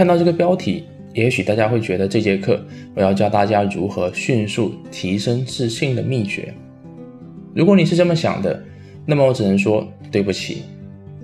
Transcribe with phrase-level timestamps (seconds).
[0.00, 2.58] 看到这个标题，也许大家会觉得这节课
[2.94, 6.54] 我要教大家如何迅速提升自信的秘诀。
[7.54, 8.64] 如果你是这么想的，
[9.04, 10.62] 那么我只能说对不起，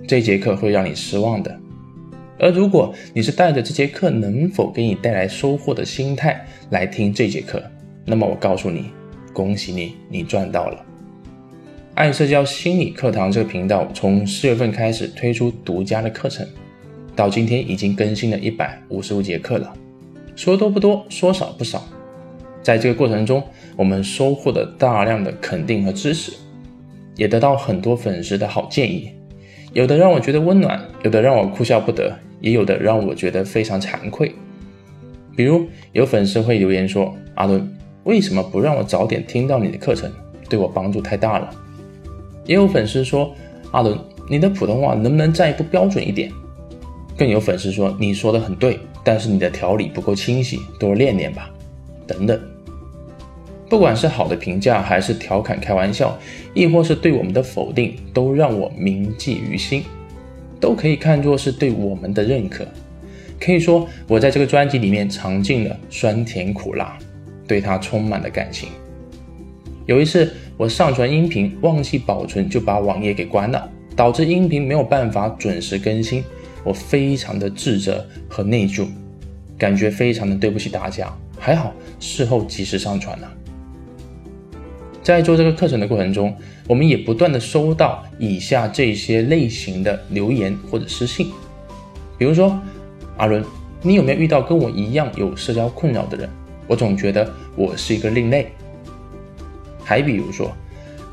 [0.07, 1.59] 这节课会让你失望的。
[2.37, 7.59] 而如果你是带着这节课能否给你带来收获的心态来听这节课，
[8.05, 8.91] 那么我告诉你，
[9.33, 10.85] 恭喜你，你赚到了。
[11.95, 16.47] 爱社交心理课堂这个频道从四月份开始推出独家的课程，
[17.17, 19.73] 到今天已经更新了一百五十五节课了。
[20.35, 21.83] 说多不多，说少不少。
[22.61, 23.43] 在这个过程中，
[23.75, 26.31] 我们收获了大量的肯定和支持，
[27.15, 29.09] 也得到很多粉丝的好建议，
[29.73, 32.15] 有的让我觉得温暖，有的让我哭笑不得。
[32.39, 34.31] 也有的让我觉得非常惭愧，
[35.35, 37.67] 比如有粉丝会留言说：“阿伦，
[38.03, 40.07] 为什么不让我早点听到你的课程？
[40.47, 41.49] 对我帮助太大了。”
[42.45, 43.33] 也有粉丝说
[43.73, 43.97] ：“阿伦，
[44.29, 46.31] 你的普通话能不能再不标准一点？”
[47.17, 51.49] 更有粉丝说：“你说的很对，但是你的条理不够清晰，多练练吧。”
[52.05, 52.39] 等等。
[53.69, 56.17] 不管是好的评价，还是调侃开玩笑，
[56.53, 59.83] 亦或是对我们的否定，都让我铭记于心。
[60.59, 62.65] 都可以看作是对我们的认可，
[63.39, 66.97] 可以说我在这个专辑里面尝尽了酸甜苦辣，
[67.47, 68.69] 对它充满了感情。
[69.85, 76.23] 有一次我上传音频忘记保存，就把网页给关了，导致音频没有办法准时更新，
[76.67, 78.85] 我非常的自责和内疚，
[79.57, 81.09] 感觉非常的对不起大家。
[81.39, 83.31] 还好事后及时上传了。
[85.01, 86.35] 在做这个课程的过程中，
[86.67, 91.31] 我们也不断的收到以下这些类型的留言或者私信，
[92.17, 92.59] 比如说，
[93.15, 93.41] 阿伦，
[93.81, 96.29] 你有没有遇到跟我一样有社交困扰的人？
[96.67, 98.51] 我总觉得我是一个另类。
[99.85, 100.51] 还比如说，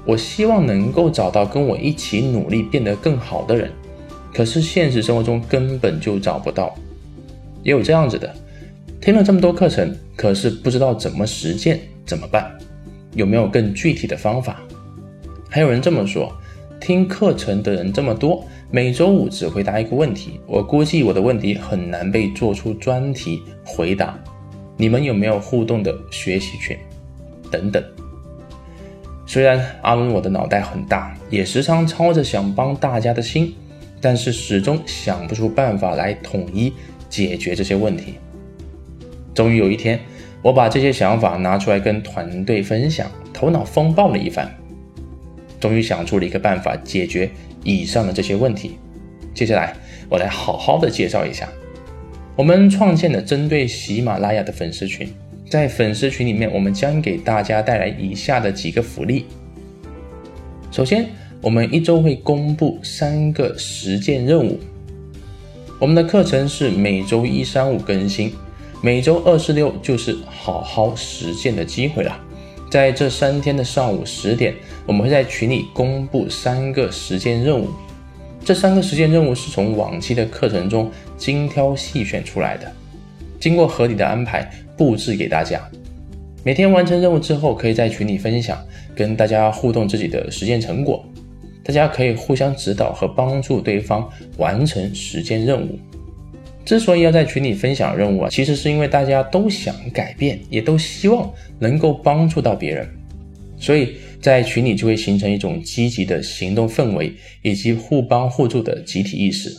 [0.04, 3.70] 我希望能够找到跟我一起努力变得更好的人，
[4.34, 6.74] 可是现实生活中根本就找不到。
[7.62, 8.34] 也有这样子的，
[9.00, 12.50] 听了这么多课程，可是不知道怎么实践，怎么办？
[13.14, 14.60] 有没有更具体的方法？
[15.48, 16.30] 还有人这么说，
[16.80, 24.18] 听课程的人这么多，每周五只回答一个问题，我估计我的问题很难被做出专题回答。
[24.76, 26.76] 你们有没有互动的学习群？
[27.50, 27.82] 等等。
[29.26, 33.54] 虽然阿文我的脑袋很大，也时常操着想帮大家的心，
[34.04, 36.70] 但是始终想不出办法来统一
[37.08, 38.16] 解决这些问题。
[39.34, 39.98] 终于有一天。
[40.42, 44.46] 我把这些想法拿出来跟团队分享，头脑风暴了一番，
[45.58, 47.30] 终于想出了一个办法解决
[47.62, 48.76] 以上的这些问题。
[49.32, 49.74] 接下来，
[50.10, 51.48] 我来好好的介绍一下，
[52.36, 55.08] 我们创建的针对喜马拉雅的粉丝群，
[55.48, 59.24] 在粉丝群里面，我们将给大家带来以下的几个福利。
[60.70, 61.06] 首先，
[61.44, 64.58] 我们一周会公布三个实践任务，
[65.78, 68.32] 我们的课程是每周一、三、五更新。
[68.80, 72.18] 每周二、四、六就是好好实践的机会了。
[72.70, 74.54] 在这三天的上午十点，
[74.86, 77.68] 我们会在群里公布三个实践任务。
[78.42, 82.72] 这三个实践任务是从往期的课程中精挑细选出来的，
[83.38, 85.60] 经过合理的安排布置给大家。
[86.42, 88.58] 每天完成任务之后，可以在群里分享，
[88.96, 91.04] 跟大家互动自己的实践成果。
[91.64, 95.78] 大家可以互相指导和帮助对方完成实践任务。
[96.64, 102.88] 之所以要在群里分享任务啊，其实是因为大家都想改变，也都希望能够帮助到别人，
[103.58, 109.50] 所以在群里就会形成一种积极的行动氛围，以及互帮互助的集体意识。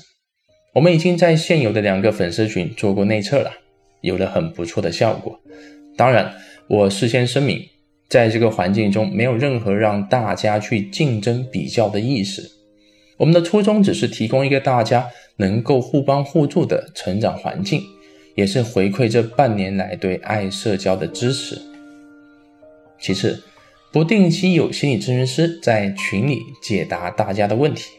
[0.73, 3.51] 我们已经在现有的两个粉丝群做过内测了，
[4.01, 5.39] 有了很不错的效果。
[5.95, 6.33] 当然，
[6.67, 7.63] 我事先声明，
[8.09, 12.51] 在这个环境中没有任何让大家去竞争比较的意识。
[13.17, 15.07] 我们的初衷只是提供一个大家。
[15.37, 17.81] 能够互帮互助的成长环境，
[18.35, 21.61] 也是回馈这半年来对爱社交的支持。
[22.97, 23.43] 其次，
[23.91, 27.91] 不定期有心理咨询师在群里解答大家的问题，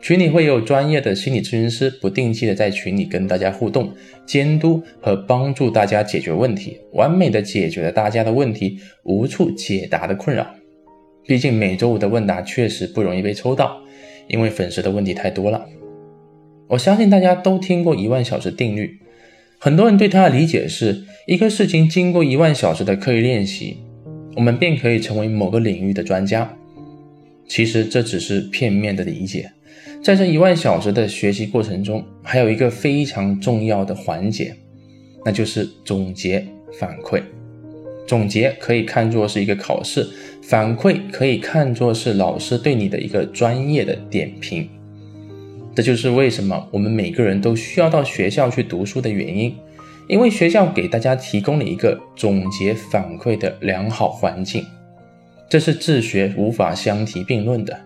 [0.00, 3.92] 群里会有专业的心理咨询师不定期的在群里跟大家互动、
[4.24, 10.46] 监督和帮助大家解决问题，完美的解决了大家的问题无处解答的困扰。
[11.26, 13.82] 毕竟每周五的问答确实不容易被抽到，
[14.28, 15.66] 因为粉丝的问题太多了。
[16.68, 18.98] 我相信大家都听过一万小时定律，
[19.58, 23.78] 很多人对它的理解是一个事情经过一万小时的刻意练习，
[24.36, 26.56] 我们便可以成为某个领域的专家。
[27.46, 29.50] 其实这只是片面的理解，
[30.02, 34.54] 在这一万小时的学习过程中，还有一个非常重要的环节，
[35.24, 36.46] 那就是总结
[36.78, 37.22] 反馈。
[38.06, 40.08] 总结可以看作是一个考试，
[40.42, 44.66] 反馈可以看作是老师对你的一个专业的点评。
[45.74, 49.54] 这就是为什么我们每个人都需要到学校去读书的原因，
[50.08, 54.64] 因为学校给大家提供了一个总结反馈的良好环境，
[55.50, 57.78] 这是自学无法相提并论的。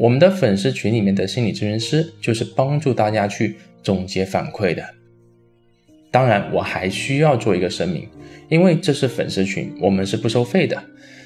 [0.00, 4.82] 我们的粉丝群里面的心理咨询师就是帮助大家去总结反馈的。
[6.10, 8.08] 当然，我还需要做一个声明，
[8.48, 10.82] 因为这是粉丝群，我们是不收费的。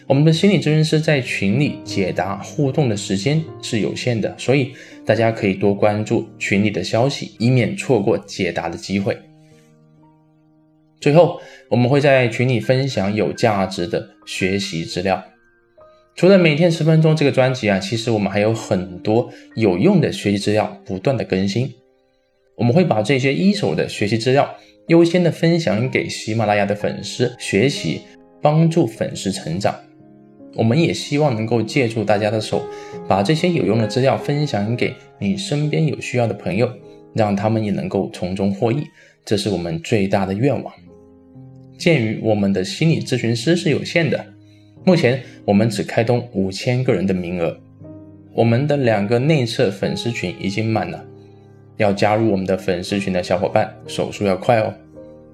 [0.08, 4.74] 我们的心理咨询师在群里解答互动的时间是有限的，所以
[5.06, 9.16] 大家可以多关注群里的消息，以免错过解答的机会。
[11.00, 15.24] 最后，我们会在群里分享有价值的学习资料。
[16.16, 21.72] 除了每天十分钟这个专辑啊，其实我们还有很多有用的学习资料不断的更新。
[22.56, 24.49] 我们会把这些一手的学习资料
[24.87, 28.02] 优先的分享给喜马拉雅的粉丝学习，
[28.40, 29.75] 帮助粉丝成长。
[30.55, 32.62] 我们也希望能够借助大家的手，
[33.08, 36.70] 把这些有用的资料分享给你身边有需要的朋友，
[37.12, 38.84] 让他们也能够从中获益，
[39.25, 40.72] 这是我们最大的愿望。
[41.76, 44.25] 鉴于我们的心理咨询师是有限的，
[44.84, 47.56] 目前我们只开通五千个人的名额，
[48.34, 51.02] 我们的两个内测粉丝群已经满了，
[51.78, 54.75] 要加入我们的粉丝群的小伙伴，手速要快哦。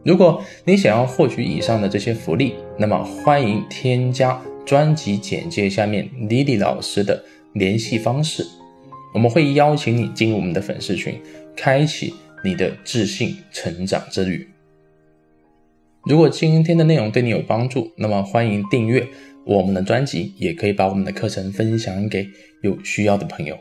[0.04, 4.40] 如果你想要获取以上的这些福利，那么欢迎添加。
[4.66, 7.24] 专辑简介下面 Lily 老师的
[7.54, 8.46] 联系方式，
[9.12, 11.20] 我们会邀请你进入我们的粉丝群，
[11.56, 12.14] 开启
[12.44, 14.48] 你的自信成长之旅。
[16.04, 19.04] 如果今天的内容对你有帮助，那么欢迎订阅
[19.44, 22.28] 我们的专辑，也可以把我们的课程分享给
[22.62, 23.58] 有需要的朋友。